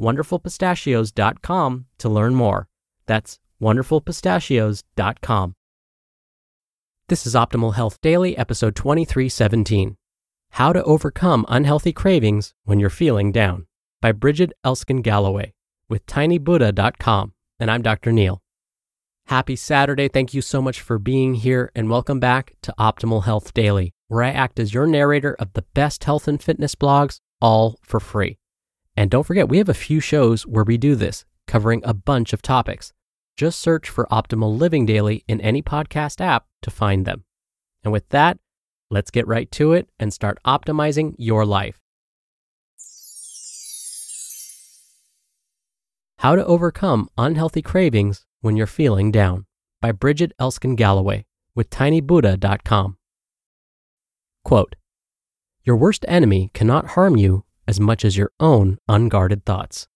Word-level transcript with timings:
wonderfulpistachios.com 0.00 1.86
to 1.98 2.08
learn 2.08 2.34
more. 2.34 2.68
That's 3.06 3.38
wonderfulpistachios.com. 3.60 5.54
This 7.08 7.26
is 7.26 7.34
Optimal 7.34 7.74
Health 7.74 8.00
Daily, 8.00 8.36
episode 8.36 8.74
2317 8.74 9.96
How 10.50 10.72
to 10.72 10.82
Overcome 10.84 11.44
Unhealthy 11.48 11.92
Cravings 11.92 12.54
When 12.64 12.80
You're 12.80 12.90
Feeling 12.90 13.32
Down 13.32 13.66
by 14.00 14.12
Brigid 14.12 14.52
Elsken 14.64 15.02
Galloway 15.02 15.52
with 15.88 16.06
tinybuddha.com. 16.06 17.32
And 17.60 17.70
I'm 17.70 17.82
Dr. 17.82 18.12
Neal. 18.12 18.42
Happy 19.26 19.56
Saturday. 19.56 20.08
Thank 20.08 20.34
you 20.34 20.42
so 20.42 20.60
much 20.60 20.80
for 20.80 20.98
being 20.98 21.34
here 21.34 21.70
and 21.74 21.88
welcome 21.88 22.18
back 22.18 22.54
to 22.62 22.74
Optimal 22.78 23.24
Health 23.24 23.54
Daily, 23.54 23.92
where 24.08 24.22
I 24.22 24.30
act 24.30 24.58
as 24.58 24.74
your 24.74 24.86
narrator 24.86 25.34
of 25.34 25.52
the 25.52 25.64
best 25.74 26.04
health 26.04 26.26
and 26.26 26.42
fitness 26.42 26.74
blogs, 26.74 27.18
all 27.40 27.78
for 27.82 28.00
free. 28.00 28.38
And 28.96 29.10
don't 29.10 29.24
forget, 29.24 29.48
we 29.48 29.58
have 29.58 29.68
a 29.68 29.74
few 29.74 30.00
shows 30.00 30.46
where 30.46 30.64
we 30.64 30.76
do 30.76 30.94
this, 30.94 31.24
covering 31.46 31.82
a 31.84 31.94
bunch 31.94 32.32
of 32.32 32.42
topics. 32.42 32.92
Just 33.36 33.60
search 33.60 33.88
for 33.88 34.06
Optimal 34.10 34.58
Living 34.58 34.84
Daily 34.84 35.24
in 35.26 35.40
any 35.40 35.62
podcast 35.62 36.20
app 36.20 36.46
to 36.62 36.70
find 36.70 37.06
them. 37.06 37.24
And 37.82 37.92
with 37.92 38.08
that, 38.10 38.38
let's 38.90 39.10
get 39.10 39.26
right 39.26 39.50
to 39.52 39.72
it 39.72 39.88
and 39.98 40.12
start 40.12 40.38
optimizing 40.44 41.14
your 41.16 41.46
life. 41.46 41.80
How 46.18 46.36
to 46.36 46.44
Overcome 46.44 47.08
Unhealthy 47.18 47.62
Cravings 47.62 48.26
When 48.42 48.56
You're 48.56 48.68
Feeling 48.68 49.10
Down 49.10 49.46
by 49.80 49.90
Brigid 49.90 50.32
Elsken 50.38 50.76
Galloway 50.76 51.24
with 51.56 51.68
tinybuddha.com. 51.70 52.96
Quote 54.44 54.76
Your 55.64 55.76
worst 55.76 56.04
enemy 56.06 56.50
cannot 56.54 56.88
harm 56.88 57.16
you 57.16 57.44
as 57.66 57.80
much 57.80 58.04
as 58.04 58.16
your 58.16 58.32
own 58.40 58.78
unguarded 58.88 59.44
thoughts. 59.44 59.88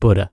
Buddha. 0.00 0.30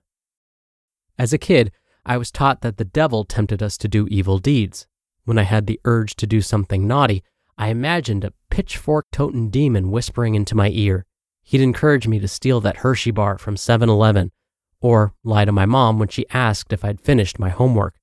As 1.18 1.32
a 1.32 1.38
kid, 1.38 1.72
I 2.04 2.16
was 2.16 2.30
taught 2.30 2.62
that 2.62 2.76
the 2.76 2.84
devil 2.84 3.24
tempted 3.24 3.62
us 3.62 3.76
to 3.78 3.88
do 3.88 4.08
evil 4.08 4.38
deeds. 4.38 4.86
When 5.24 5.38
I 5.38 5.42
had 5.42 5.66
the 5.66 5.80
urge 5.84 6.16
to 6.16 6.26
do 6.26 6.40
something 6.40 6.86
naughty, 6.86 7.22
I 7.58 7.68
imagined 7.68 8.24
a 8.24 8.32
pitchfork 8.50 9.06
toting 9.12 9.50
demon 9.50 9.90
whispering 9.90 10.34
into 10.34 10.56
my 10.56 10.70
ear. 10.72 11.04
He'd 11.42 11.60
encourage 11.60 12.08
me 12.08 12.18
to 12.18 12.28
steal 12.28 12.60
that 12.62 12.78
Hershey 12.78 13.10
bar 13.10 13.38
from 13.38 13.56
7 13.56 13.88
Eleven 13.88 14.32
or 14.80 15.14
lie 15.22 15.44
to 15.44 15.52
my 15.52 15.66
mom 15.66 15.98
when 15.98 16.08
she 16.08 16.28
asked 16.30 16.72
if 16.72 16.84
I'd 16.84 17.00
finished 17.00 17.38
my 17.38 17.50
homework. 17.50 17.96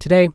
Today, 0.00 0.30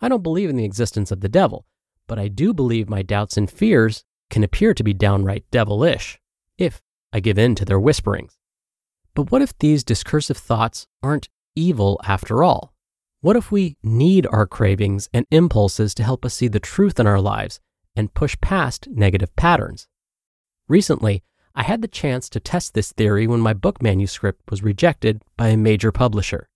I 0.00 0.08
don't 0.08 0.22
believe 0.22 0.50
in 0.50 0.56
the 0.56 0.64
existence 0.64 1.10
of 1.10 1.20
the 1.20 1.28
devil, 1.28 1.66
but 2.06 2.18
I 2.18 2.28
do 2.28 2.52
believe 2.52 2.88
my 2.88 3.02
doubts 3.02 3.36
and 3.36 3.50
fears 3.50 4.04
can 4.28 4.44
appear 4.44 4.74
to 4.74 4.84
be 4.84 4.92
downright 4.92 5.44
devilish, 5.50 6.18
if 6.58 6.82
I 7.14 7.20
give 7.20 7.38
in 7.38 7.54
to 7.54 7.64
their 7.64 7.78
whisperings. 7.78 8.36
But 9.14 9.30
what 9.30 9.40
if 9.40 9.56
these 9.56 9.84
discursive 9.84 10.36
thoughts 10.36 10.88
aren't 11.00 11.28
evil 11.54 12.00
after 12.04 12.42
all? 12.42 12.74
What 13.20 13.36
if 13.36 13.52
we 13.52 13.76
need 13.84 14.26
our 14.26 14.46
cravings 14.46 15.08
and 15.14 15.24
impulses 15.30 15.94
to 15.94 16.02
help 16.02 16.24
us 16.24 16.34
see 16.34 16.48
the 16.48 16.58
truth 16.58 16.98
in 16.98 17.06
our 17.06 17.20
lives 17.20 17.60
and 17.94 18.12
push 18.12 18.36
past 18.40 18.88
negative 18.90 19.34
patterns? 19.36 19.86
Recently, 20.68 21.22
I 21.54 21.62
had 21.62 21.82
the 21.82 21.88
chance 21.88 22.28
to 22.30 22.40
test 22.40 22.74
this 22.74 22.90
theory 22.92 23.28
when 23.28 23.40
my 23.40 23.54
book 23.54 23.80
manuscript 23.80 24.50
was 24.50 24.64
rejected 24.64 25.22
by 25.36 25.48
a 25.48 25.56
major 25.56 25.92
publisher. 25.92 26.48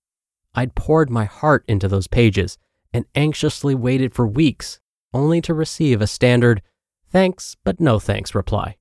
I'd 0.56 0.74
poured 0.74 1.08
my 1.08 1.24
heart 1.26 1.64
into 1.68 1.86
those 1.86 2.08
pages 2.08 2.58
and 2.92 3.04
anxiously 3.14 3.76
waited 3.76 4.12
for 4.12 4.26
weeks 4.26 4.80
only 5.14 5.40
to 5.42 5.54
receive 5.54 6.00
a 6.00 6.08
standard 6.08 6.62
thanks 7.10 7.56
but 7.62 7.78
no 7.78 8.00
thanks 8.00 8.34
reply. 8.34 8.77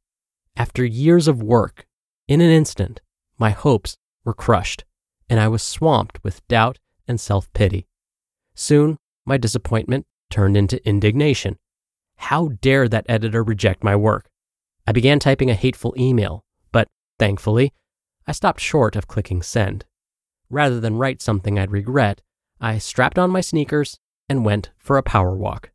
After 0.57 0.84
years 0.84 1.28
of 1.28 1.44
work, 1.44 1.85
in 2.28 2.41
an 2.41 2.50
instant, 2.50 3.00
my 3.38 3.51
hopes 3.51 3.95
were 4.25 4.34
crushed, 4.34 4.85
and 5.29 5.40
I 5.40 5.47
was 5.47 5.62
swamped 5.62 6.23
with 6.23 6.45
doubt 6.47 6.79
and 7.07 7.22
self 7.22 7.53
pity. 7.53 7.85
Soon, 8.56 8.97
my 9.23 9.38
disappointment 9.38 10.07
turned 10.31 10.57
into 10.57 10.84
indignation. 10.84 11.57
How 12.16 12.53
dare 12.59 12.90
that 12.90 13.06
editor 13.07 13.44
reject 13.44 13.84
my 13.84 13.95
work? 13.95 14.31
I 14.88 14.94
began 14.94 15.19
typing 15.19 15.51
a 15.51 15.53
hateful 15.53 15.94
email, 15.95 16.44
but 16.72 16.88
thankfully, 17.19 17.72
I 18.25 18.31
stopped 18.31 18.59
short 18.59 18.95
of 18.95 19.07
clicking 19.07 19.44
send. 19.44 19.85
Rather 20.50 20.79
than 20.79 20.97
write 20.97 21.22
something 21.22 21.59
I'd 21.59 21.69
regret, 21.69 22.24
I 22.59 22.79
strapped 22.79 23.19
on 23.19 23.29
my 23.29 23.41
sneakers 23.41 24.00
and 24.28 24.44
went 24.44 24.72
for 24.79 24.97
a 24.97 25.03
power 25.03 25.35
walk. 25.35 25.69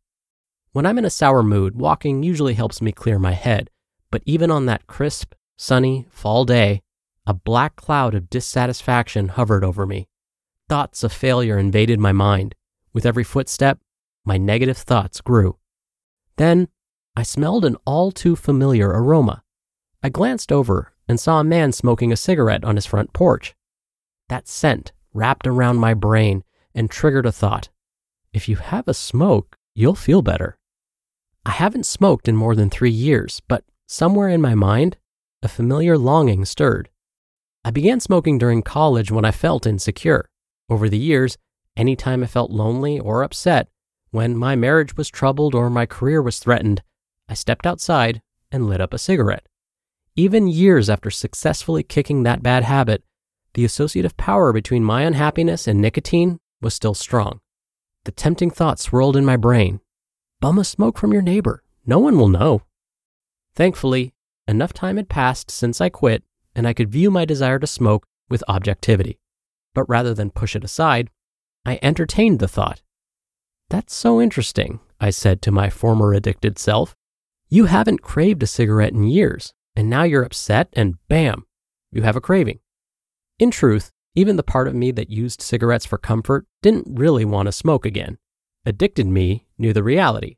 When 0.72 0.86
I'm 0.86 0.98
in 0.98 1.04
a 1.04 1.10
sour 1.10 1.44
mood, 1.44 1.76
walking 1.76 2.24
usually 2.24 2.54
helps 2.54 2.82
me 2.82 2.90
clear 2.90 3.20
my 3.20 3.32
head 3.32 3.70
but 4.12 4.22
even 4.26 4.50
on 4.50 4.66
that 4.66 4.86
crisp, 4.86 5.32
sunny 5.56 6.06
fall 6.10 6.44
day, 6.44 6.82
a 7.26 7.34
black 7.34 7.74
cloud 7.74 8.14
of 8.14 8.30
dissatisfaction 8.30 9.28
hovered 9.28 9.64
over 9.64 9.86
me. 9.86 10.06
Thoughts 10.68 11.02
of 11.02 11.12
failure 11.12 11.58
invaded 11.58 11.98
my 11.98 12.12
mind. 12.12 12.54
With 12.92 13.06
every 13.06 13.24
footstep, 13.24 13.80
my 14.24 14.36
negative 14.36 14.76
thoughts 14.76 15.20
grew. 15.22 15.56
Then 16.36 16.68
I 17.16 17.22
smelled 17.22 17.64
an 17.64 17.76
all 17.86 18.12
too 18.12 18.36
familiar 18.36 18.90
aroma. 18.90 19.42
I 20.02 20.10
glanced 20.10 20.52
over 20.52 20.92
and 21.08 21.18
saw 21.18 21.40
a 21.40 21.44
man 21.44 21.72
smoking 21.72 22.12
a 22.12 22.16
cigarette 22.16 22.64
on 22.64 22.76
his 22.76 22.86
front 22.86 23.12
porch. 23.12 23.54
That 24.28 24.46
scent 24.46 24.92
wrapped 25.14 25.46
around 25.46 25.78
my 25.78 25.94
brain 25.94 26.44
and 26.74 26.90
triggered 26.90 27.26
a 27.26 27.32
thought. 27.32 27.70
If 28.32 28.48
you 28.48 28.56
have 28.56 28.88
a 28.88 28.94
smoke, 28.94 29.56
you'll 29.74 29.94
feel 29.94 30.20
better. 30.20 30.58
I 31.46 31.52
haven't 31.52 31.86
smoked 31.86 32.28
in 32.28 32.36
more 32.36 32.54
than 32.54 32.70
three 32.70 32.90
years, 32.90 33.40
but 33.48 33.64
Somewhere 33.92 34.30
in 34.30 34.40
my 34.40 34.54
mind, 34.54 34.96
a 35.42 35.48
familiar 35.48 35.98
longing 35.98 36.46
stirred. 36.46 36.88
I 37.62 37.70
began 37.70 38.00
smoking 38.00 38.38
during 38.38 38.62
college 38.62 39.10
when 39.10 39.26
I 39.26 39.32
felt 39.32 39.66
insecure. 39.66 40.30
Over 40.70 40.88
the 40.88 40.96
years, 40.96 41.36
anytime 41.76 42.22
I 42.22 42.26
felt 42.26 42.50
lonely 42.50 42.98
or 42.98 43.22
upset, 43.22 43.68
when 44.10 44.34
my 44.34 44.56
marriage 44.56 44.96
was 44.96 45.10
troubled 45.10 45.54
or 45.54 45.68
my 45.68 45.84
career 45.84 46.22
was 46.22 46.38
threatened, 46.38 46.82
I 47.28 47.34
stepped 47.34 47.66
outside 47.66 48.22
and 48.50 48.66
lit 48.66 48.80
up 48.80 48.94
a 48.94 48.98
cigarette. 48.98 49.46
Even 50.16 50.48
years 50.48 50.88
after 50.88 51.10
successfully 51.10 51.82
kicking 51.82 52.22
that 52.22 52.42
bad 52.42 52.64
habit, 52.64 53.04
the 53.52 53.66
associative 53.66 54.16
power 54.16 54.54
between 54.54 54.82
my 54.82 55.02
unhappiness 55.02 55.68
and 55.68 55.82
nicotine 55.82 56.40
was 56.62 56.72
still 56.72 56.94
strong. 56.94 57.40
The 58.04 58.12
tempting 58.12 58.52
thought 58.52 58.80
swirled 58.80 59.18
in 59.18 59.26
my 59.26 59.36
brain 59.36 59.80
bum 60.40 60.58
a 60.58 60.64
smoke 60.64 60.96
from 60.96 61.12
your 61.12 61.20
neighbor. 61.20 61.62
No 61.84 61.98
one 61.98 62.16
will 62.16 62.28
know. 62.28 62.62
Thankfully, 63.54 64.14
enough 64.48 64.72
time 64.72 64.96
had 64.96 65.08
passed 65.08 65.50
since 65.50 65.80
I 65.80 65.88
quit, 65.88 66.24
and 66.54 66.66
I 66.66 66.72
could 66.72 66.90
view 66.90 67.10
my 67.10 67.24
desire 67.24 67.58
to 67.58 67.66
smoke 67.66 68.06
with 68.28 68.44
objectivity. 68.48 69.18
But 69.74 69.88
rather 69.88 70.14
than 70.14 70.30
push 70.30 70.56
it 70.56 70.64
aside, 70.64 71.10
I 71.64 71.78
entertained 71.82 72.38
the 72.38 72.48
thought. 72.48 72.82
That's 73.70 73.94
so 73.94 74.20
interesting, 74.20 74.80
I 75.00 75.10
said 75.10 75.40
to 75.42 75.50
my 75.50 75.70
former 75.70 76.12
addicted 76.12 76.58
self. 76.58 76.94
You 77.48 77.66
haven't 77.66 78.02
craved 78.02 78.42
a 78.42 78.46
cigarette 78.46 78.92
in 78.92 79.04
years, 79.04 79.54
and 79.76 79.88
now 79.88 80.02
you're 80.02 80.24
upset, 80.24 80.68
and 80.72 80.96
bam, 81.08 81.46
you 81.90 82.02
have 82.02 82.16
a 82.16 82.20
craving. 82.20 82.60
In 83.38 83.50
truth, 83.50 83.90
even 84.14 84.36
the 84.36 84.42
part 84.42 84.68
of 84.68 84.74
me 84.74 84.90
that 84.92 85.10
used 85.10 85.40
cigarettes 85.40 85.86
for 85.86 85.98
comfort 85.98 86.46
didn't 86.62 86.98
really 86.98 87.24
want 87.24 87.46
to 87.46 87.52
smoke 87.52 87.86
again. 87.86 88.18
Addicted 88.66 89.06
me 89.06 89.46
knew 89.58 89.72
the 89.72 89.82
reality. 89.82 90.36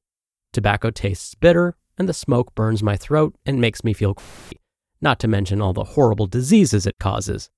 Tobacco 0.53 0.91
tastes 0.91 1.35
bitter, 1.35 1.77
and 1.99 2.09
the 2.09 2.15
smoke 2.15 2.55
burns 2.55 2.83
my 2.83 2.97
throat 2.97 3.35
and 3.47 3.61
makes 3.61 3.85
me 3.85 3.93
feel 3.93 4.15
crazy, 4.15 4.61
not 5.01 5.19
to 5.21 5.29
mention 5.29 5.61
all 5.61 5.73
the 5.73 5.85
horrible 5.85 6.27
diseases 6.27 6.87
it 6.87 6.99
causes. 6.99 7.51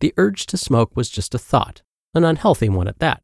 the 0.00 0.12
urge 0.16 0.44
to 0.46 0.56
smoke 0.56 0.94
was 0.96 1.08
just 1.08 1.34
a 1.34 1.38
thought, 1.38 1.82
an 2.14 2.24
unhealthy 2.24 2.68
one 2.68 2.88
at 2.88 2.98
that. 2.98 3.22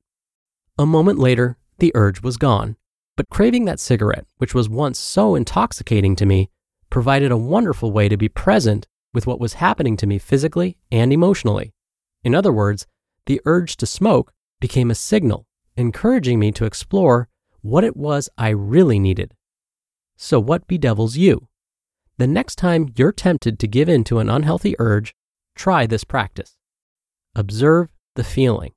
A 0.79 0.87
moment 0.87 1.19
later, 1.19 1.59
the 1.79 1.93
urge 1.95 2.23
was 2.23 2.37
gone, 2.37 2.77
but 3.17 3.29
craving 3.29 3.67
that 3.67 3.81
cigarette, 3.81 4.25
which 4.39 4.55
was 4.55 4.69
once 4.69 4.99
so 4.99 5.35
intoxicating 5.35 6.17
to 6.17 6.25
me, 6.25 6.49
provided 6.89 7.31
a 7.31 7.37
wonderful 7.37 7.93
way 7.93 8.09
to 8.09 8.17
be 8.17 8.29
present 8.29 8.87
with 9.13 9.27
what 9.27 9.41
was 9.41 9.55
happening 9.55 9.97
to 9.97 10.07
me 10.07 10.19
physically 10.19 10.79
and 10.91 11.13
emotionally. 11.13 11.73
In 12.25 12.35
other 12.35 12.53
words, 12.53 12.87
the 13.27 13.41
urge 13.45 13.77
to 13.79 13.87
smoke 13.87 14.33
became 14.61 14.91
a 14.91 14.95
signal 14.95 15.47
encouraging 15.77 16.39
me 16.39 16.53
to 16.53 16.65
explore 16.65 17.29
what 17.63 17.85
it 17.85 17.97
was 17.97 18.29
I 18.37 18.51
really 18.51 18.99
needed. 18.99 19.35
So, 20.23 20.39
what 20.39 20.67
bedevils 20.69 21.17
you? 21.17 21.49
The 22.19 22.27
next 22.27 22.57
time 22.57 22.93
you're 22.95 23.11
tempted 23.11 23.59
to 23.59 23.67
give 23.67 23.89
in 23.89 24.05
to 24.05 24.19
an 24.19 24.29
unhealthy 24.29 24.77
urge, 24.79 25.15
try 25.57 25.87
this 25.87 26.05
practice. 26.05 26.59
Observe 27.35 27.89
the 28.17 28.23
feeling. 28.23 28.73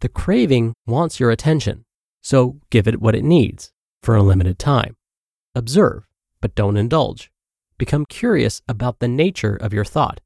The 0.00 0.08
craving 0.08 0.72
wants 0.86 1.20
your 1.20 1.30
attention, 1.30 1.84
so 2.22 2.56
give 2.70 2.88
it 2.88 2.98
what 2.98 3.14
it 3.14 3.24
needs 3.24 3.72
for 4.02 4.16
a 4.16 4.22
limited 4.22 4.58
time. 4.58 4.96
Observe, 5.54 6.08
but 6.40 6.54
don't 6.54 6.78
indulge. 6.78 7.30
Become 7.76 8.06
curious 8.06 8.62
about 8.66 9.00
the 9.00 9.08
nature 9.08 9.56
of 9.56 9.74
your 9.74 9.84
thought. 9.84 10.22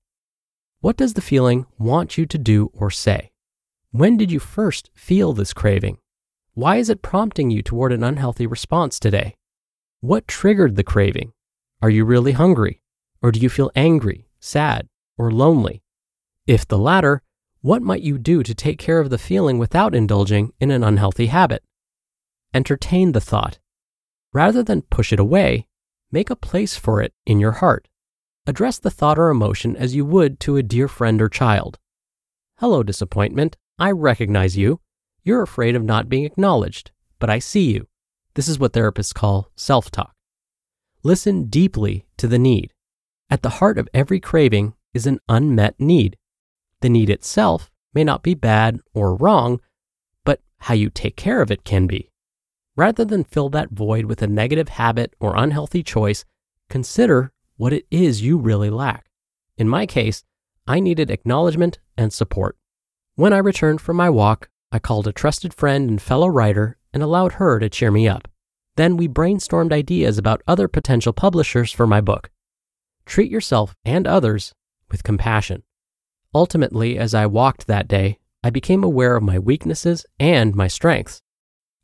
What 0.80 0.96
does 0.96 1.14
the 1.14 1.20
feeling 1.20 1.66
want 1.78 2.16
you 2.16 2.26
to 2.26 2.38
do 2.38 2.70
or 2.72 2.92
say? 2.92 3.32
When 3.90 4.16
did 4.16 4.30
you 4.30 4.38
first 4.38 4.88
feel 4.94 5.32
this 5.32 5.52
craving? 5.52 5.98
Why 6.52 6.76
is 6.76 6.90
it 6.90 7.02
prompting 7.02 7.50
you 7.50 7.60
toward 7.60 7.90
an 7.90 8.04
unhealthy 8.04 8.46
response 8.46 9.00
today? 9.00 9.34
What 10.04 10.28
triggered 10.28 10.76
the 10.76 10.84
craving? 10.84 11.32
Are 11.80 11.88
you 11.88 12.04
really 12.04 12.32
hungry? 12.32 12.82
Or 13.22 13.32
do 13.32 13.40
you 13.40 13.48
feel 13.48 13.70
angry, 13.74 14.28
sad, 14.38 14.86
or 15.16 15.30
lonely? 15.30 15.82
If 16.46 16.68
the 16.68 16.76
latter, 16.76 17.22
what 17.62 17.80
might 17.80 18.02
you 18.02 18.18
do 18.18 18.42
to 18.42 18.54
take 18.54 18.78
care 18.78 19.00
of 19.00 19.08
the 19.08 19.16
feeling 19.16 19.56
without 19.56 19.94
indulging 19.94 20.52
in 20.60 20.70
an 20.70 20.84
unhealthy 20.84 21.28
habit? 21.28 21.64
Entertain 22.52 23.12
the 23.12 23.20
thought. 23.22 23.60
Rather 24.30 24.62
than 24.62 24.82
push 24.82 25.10
it 25.10 25.18
away, 25.18 25.68
make 26.12 26.28
a 26.28 26.36
place 26.36 26.76
for 26.76 27.00
it 27.00 27.14
in 27.24 27.40
your 27.40 27.52
heart. 27.52 27.88
Address 28.46 28.78
the 28.78 28.90
thought 28.90 29.18
or 29.18 29.30
emotion 29.30 29.74
as 29.74 29.94
you 29.94 30.04
would 30.04 30.38
to 30.40 30.58
a 30.58 30.62
dear 30.62 30.86
friend 30.86 31.22
or 31.22 31.30
child. 31.30 31.78
Hello, 32.58 32.82
disappointment. 32.82 33.56
I 33.78 33.90
recognize 33.90 34.54
you. 34.54 34.80
You're 35.22 35.40
afraid 35.40 35.74
of 35.74 35.82
not 35.82 36.10
being 36.10 36.26
acknowledged, 36.26 36.90
but 37.18 37.30
I 37.30 37.38
see 37.38 37.72
you. 37.72 37.86
This 38.34 38.48
is 38.48 38.58
what 38.58 38.72
therapists 38.72 39.14
call 39.14 39.50
self 39.56 39.90
talk. 39.90 40.12
Listen 41.02 41.44
deeply 41.44 42.06
to 42.16 42.26
the 42.26 42.38
need. 42.38 42.72
At 43.30 43.42
the 43.42 43.50
heart 43.60 43.78
of 43.78 43.88
every 43.94 44.20
craving 44.20 44.74
is 44.92 45.06
an 45.06 45.20
unmet 45.28 45.78
need. 45.78 46.16
The 46.80 46.88
need 46.88 47.10
itself 47.10 47.70
may 47.92 48.04
not 48.04 48.22
be 48.22 48.34
bad 48.34 48.80
or 48.92 49.14
wrong, 49.14 49.60
but 50.24 50.40
how 50.58 50.74
you 50.74 50.90
take 50.90 51.16
care 51.16 51.40
of 51.40 51.50
it 51.50 51.64
can 51.64 51.86
be. 51.86 52.10
Rather 52.76 53.04
than 53.04 53.22
fill 53.22 53.48
that 53.50 53.70
void 53.70 54.06
with 54.06 54.20
a 54.20 54.26
negative 54.26 54.68
habit 54.68 55.14
or 55.20 55.36
unhealthy 55.36 55.82
choice, 55.82 56.24
consider 56.68 57.32
what 57.56 57.72
it 57.72 57.86
is 57.90 58.22
you 58.22 58.36
really 58.36 58.70
lack. 58.70 59.06
In 59.56 59.68
my 59.68 59.86
case, 59.86 60.24
I 60.66 60.80
needed 60.80 61.10
acknowledgement 61.10 61.78
and 61.96 62.12
support. 62.12 62.56
When 63.14 63.32
I 63.32 63.38
returned 63.38 63.80
from 63.80 63.96
my 63.96 64.10
walk, 64.10 64.48
I 64.72 64.80
called 64.80 65.06
a 65.06 65.12
trusted 65.12 65.54
friend 65.54 65.88
and 65.88 66.02
fellow 66.02 66.26
writer 66.26 66.78
and 66.94 67.02
allowed 67.02 67.32
her 67.34 67.58
to 67.58 67.68
cheer 67.68 67.90
me 67.90 68.08
up. 68.08 68.28
Then 68.76 68.96
we 68.96 69.08
brainstormed 69.08 69.72
ideas 69.72 70.16
about 70.16 70.42
other 70.46 70.68
potential 70.68 71.12
publishers 71.12 71.70
for 71.70 71.86
my 71.86 72.00
book. 72.00 72.30
Treat 73.04 73.30
yourself 73.30 73.74
and 73.84 74.06
others 74.06 74.54
with 74.90 75.04
compassion. 75.04 75.64
Ultimately, 76.34 76.96
as 76.96 77.14
I 77.14 77.26
walked 77.26 77.66
that 77.66 77.86
day, 77.86 78.18
I 78.42 78.50
became 78.50 78.82
aware 78.82 79.16
of 79.16 79.22
my 79.22 79.38
weaknesses 79.38 80.06
and 80.18 80.54
my 80.54 80.68
strengths. 80.68 81.20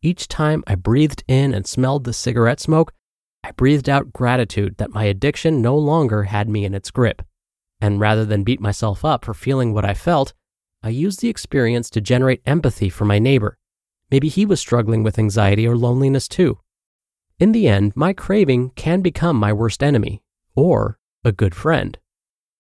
Each 0.02 0.26
time 0.28 0.64
I 0.66 0.74
breathed 0.76 1.24
in 1.28 1.54
and 1.54 1.66
smelled 1.66 2.04
the 2.04 2.12
cigarette 2.12 2.60
smoke, 2.60 2.92
I 3.44 3.52
breathed 3.52 3.88
out 3.88 4.12
gratitude 4.12 4.76
that 4.78 4.94
my 4.94 5.04
addiction 5.04 5.62
no 5.62 5.76
longer 5.76 6.24
had 6.24 6.48
me 6.48 6.64
in 6.64 6.74
its 6.74 6.90
grip. 6.90 7.22
And 7.80 8.00
rather 8.00 8.24
than 8.24 8.44
beat 8.44 8.60
myself 8.60 9.04
up 9.04 9.24
for 9.24 9.34
feeling 9.34 9.72
what 9.72 9.84
I 9.84 9.94
felt, 9.94 10.34
I 10.82 10.88
used 10.88 11.20
the 11.20 11.28
experience 11.28 11.90
to 11.90 12.00
generate 12.00 12.42
empathy 12.46 12.88
for 12.88 13.04
my 13.04 13.18
neighbor. 13.18 13.58
Maybe 14.10 14.28
he 14.28 14.44
was 14.44 14.60
struggling 14.60 15.02
with 15.02 15.18
anxiety 15.18 15.66
or 15.66 15.76
loneliness 15.76 16.26
too. 16.26 16.58
In 17.38 17.52
the 17.52 17.68
end, 17.68 17.92
my 17.94 18.12
craving 18.12 18.70
can 18.70 19.00
become 19.00 19.36
my 19.36 19.52
worst 19.52 19.82
enemy 19.82 20.22
or 20.54 20.98
a 21.24 21.32
good 21.32 21.54
friend. 21.54 21.98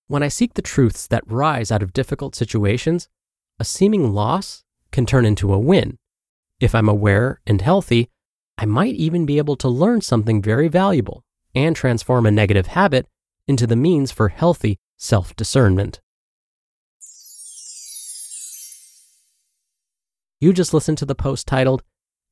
When 0.06 0.22
I 0.22 0.28
seek 0.28 0.54
the 0.54 0.62
truths 0.62 1.06
that 1.08 1.30
rise 1.30 1.70
out 1.70 1.82
of 1.82 1.92
difficult 1.92 2.34
situations, 2.34 3.08
a 3.58 3.64
seeming 3.64 4.12
loss 4.12 4.64
can 4.90 5.06
turn 5.06 5.24
into 5.24 5.52
a 5.52 5.58
win. 5.58 5.98
If 6.60 6.74
I'm 6.74 6.88
aware 6.88 7.40
and 7.46 7.60
healthy, 7.60 8.10
I 8.58 8.66
might 8.66 8.94
even 8.94 9.26
be 9.26 9.38
able 9.38 9.56
to 9.56 9.68
learn 9.68 10.00
something 10.00 10.42
very 10.42 10.68
valuable 10.68 11.24
and 11.54 11.74
transform 11.74 12.26
a 12.26 12.30
negative 12.30 12.68
habit 12.68 13.06
into 13.46 13.66
the 13.66 13.76
means 13.76 14.12
for 14.12 14.28
healthy 14.28 14.78
self 14.96 15.34
discernment. 15.36 16.00
You 20.42 20.54
just 20.54 20.72
listened 20.72 20.96
to 20.96 21.04
the 21.04 21.14
post 21.14 21.46
titled, 21.46 21.82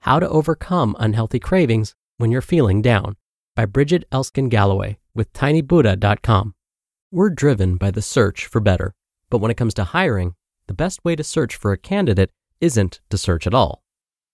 How 0.00 0.19
to 0.19 0.26
Overcome 0.26 0.96
Unhealthy 0.99 1.38
Cravings 1.38 1.94
When 2.16 2.31
You're 2.31 2.40
Feeling 2.40 2.81
Down 2.81 3.16
by 3.55 3.66
Brigid 3.66 4.06
Elsken 4.10 4.49
Galloway 4.49 4.96
with 5.14 5.31
tinybuddha.com. 5.34 6.55
We're 7.12 7.28
driven 7.28 7.76
by 7.76 7.90
the 7.90 8.00
search 8.00 8.46
for 8.46 8.60
better, 8.60 8.94
but 9.28 9.43
when 9.43 9.50
it 9.50 9.58
comes 9.58 9.75
to 9.75 9.84
hiring, 9.84 10.37
the 10.69 10.72
best 10.72 11.05
way 11.05 11.16
to 11.16 11.22
search 11.22 11.55
for 11.55 11.70
a 11.70 11.76
candidate 11.76 12.31
isn't 12.62 13.02
to 13.10 13.19
search 13.19 13.46
at 13.46 13.52
all. 13.52 13.82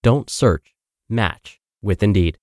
Don't 0.04 0.30
search, 0.30 0.72
match 1.08 1.60
with 1.82 2.00
Indeed. 2.00 2.38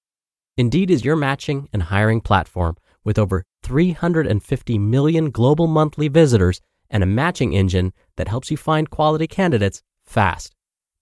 Indeed 0.58 0.92
is 0.92 1.06
your 1.06 1.16
matching 1.16 1.70
and 1.72 1.84
hiring 1.84 2.20
platform 2.20 2.76
with 3.06 3.18
over 3.18 3.46
350 3.64 4.78
million 4.80 5.32
global 5.32 5.68
monthly 5.68 6.10
visitors 6.10 6.60
and 6.90 7.02
a 7.04 7.06
matching 7.06 7.54
engine 7.54 7.94
that 8.18 8.28
helps 8.28 8.52
you 8.52 8.58
find 8.58 8.90
quality 8.90 9.28
candidates 9.28 9.82
fast. 10.04 10.58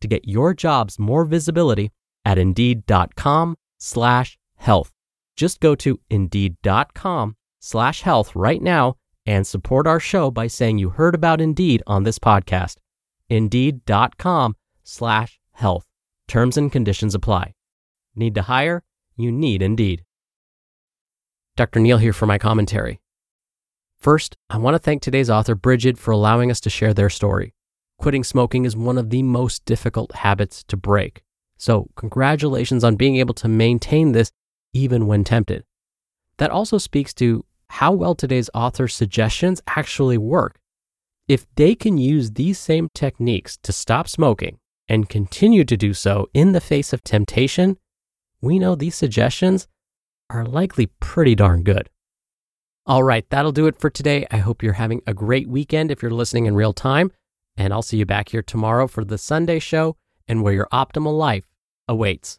to 0.00 0.08
get 0.08 0.28
your 0.28 0.54
jobs 0.54 0.98
more 0.98 1.24
visibility 1.24 1.92
at 2.24 2.38
indeed.com 2.38 3.56
slash 3.78 4.38
health. 4.56 4.90
Just 5.36 5.60
go 5.60 5.74
to 5.76 6.00
indeed.com 6.10 7.36
slash 7.60 8.02
health 8.02 8.34
right 8.34 8.60
now 8.60 8.96
and 9.26 9.46
support 9.46 9.86
our 9.86 10.00
show 10.00 10.30
by 10.30 10.46
saying 10.46 10.78
you 10.78 10.90
heard 10.90 11.14
about 11.14 11.40
Indeed 11.40 11.82
on 11.86 12.02
this 12.02 12.18
podcast. 12.18 12.76
Indeed.com 13.28 14.56
slash 14.82 15.40
health. 15.52 15.86
Terms 16.26 16.56
and 16.56 16.70
conditions 16.70 17.14
apply. 17.14 17.54
Need 18.14 18.34
to 18.34 18.42
hire? 18.42 18.82
You 19.16 19.30
need 19.30 19.62
Indeed. 19.62 20.04
Dr. 21.56 21.80
Neal 21.80 21.98
here 21.98 22.12
for 22.12 22.26
my 22.26 22.38
commentary. 22.38 23.00
First, 23.98 24.36
I 24.48 24.56
want 24.56 24.74
to 24.74 24.78
thank 24.78 25.02
today's 25.02 25.28
author, 25.28 25.54
Brigid, 25.54 25.98
for 25.98 26.10
allowing 26.10 26.50
us 26.50 26.60
to 26.60 26.70
share 26.70 26.94
their 26.94 27.10
story. 27.10 27.54
Quitting 28.00 28.24
smoking 28.24 28.64
is 28.64 28.74
one 28.74 28.96
of 28.96 29.10
the 29.10 29.22
most 29.22 29.66
difficult 29.66 30.14
habits 30.14 30.64
to 30.64 30.74
break. 30.74 31.20
So, 31.58 31.90
congratulations 31.96 32.82
on 32.82 32.96
being 32.96 33.16
able 33.16 33.34
to 33.34 33.46
maintain 33.46 34.12
this 34.12 34.32
even 34.72 35.06
when 35.06 35.22
tempted. 35.22 35.64
That 36.38 36.50
also 36.50 36.78
speaks 36.78 37.12
to 37.14 37.44
how 37.68 37.92
well 37.92 38.14
today's 38.14 38.48
author's 38.54 38.94
suggestions 38.94 39.60
actually 39.66 40.16
work. 40.16 40.58
If 41.28 41.44
they 41.56 41.74
can 41.74 41.98
use 41.98 42.30
these 42.30 42.58
same 42.58 42.88
techniques 42.94 43.58
to 43.64 43.70
stop 43.70 44.08
smoking 44.08 44.60
and 44.88 45.10
continue 45.10 45.64
to 45.64 45.76
do 45.76 45.92
so 45.92 46.26
in 46.32 46.52
the 46.52 46.60
face 46.62 46.94
of 46.94 47.04
temptation, 47.04 47.76
we 48.40 48.58
know 48.58 48.74
these 48.74 48.94
suggestions 48.94 49.68
are 50.30 50.46
likely 50.46 50.86
pretty 51.00 51.34
darn 51.34 51.64
good. 51.64 51.90
All 52.86 53.02
right, 53.02 53.28
that'll 53.28 53.52
do 53.52 53.66
it 53.66 53.78
for 53.78 53.90
today. 53.90 54.26
I 54.30 54.38
hope 54.38 54.62
you're 54.62 54.72
having 54.72 55.02
a 55.06 55.12
great 55.12 55.50
weekend 55.50 55.90
if 55.90 56.00
you're 56.00 56.10
listening 56.10 56.46
in 56.46 56.54
real 56.54 56.72
time. 56.72 57.12
And 57.60 57.74
I'll 57.74 57.82
see 57.82 57.98
you 57.98 58.06
back 58.06 58.30
here 58.30 58.40
tomorrow 58.40 58.86
for 58.86 59.04
the 59.04 59.18
Sunday 59.18 59.58
show 59.58 59.98
and 60.26 60.42
where 60.42 60.54
your 60.54 60.66
optimal 60.72 61.18
life 61.18 61.44
awaits. 61.88 62.38